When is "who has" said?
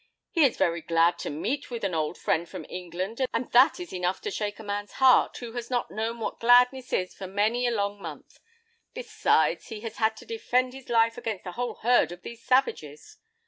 5.37-5.69